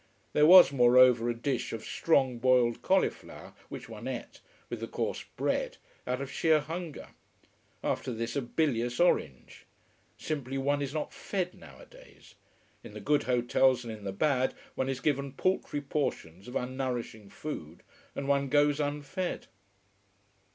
There 0.33 0.47
was 0.47 0.71
moreover 0.71 1.29
a 1.29 1.35
dish 1.37 1.71
of 1.73 1.83
strong 1.83 2.39
boiled 2.39 2.81
cauliflower, 2.81 3.53
which 3.69 3.87
one 3.87 4.07
ate, 4.07 4.41
with 4.67 4.79
the 4.79 4.87
coarse 4.87 5.23
bread, 5.37 5.77
out 6.07 6.19
of 6.21 6.31
sheer 6.31 6.59
hunger. 6.59 7.09
After 7.83 8.11
this 8.11 8.35
a 8.35 8.41
bilious 8.41 8.99
orange. 8.99 9.67
Simply 10.17 10.57
one 10.57 10.81
is 10.81 10.91
not 10.91 11.13
fed 11.13 11.53
nowadays. 11.53 12.33
In 12.83 12.95
the 12.95 12.99
good 12.99 13.25
hotels 13.29 13.83
and 13.85 13.93
in 13.93 14.03
the 14.03 14.11
bad, 14.11 14.55
one 14.73 14.89
is 14.89 14.99
given 14.99 15.33
paltry 15.33 15.81
portions 15.81 16.47
of 16.47 16.55
unnourishing 16.55 17.29
food, 17.29 17.83
and 18.15 18.27
one 18.27 18.49
goes 18.49 18.79
unfed. 18.79 19.45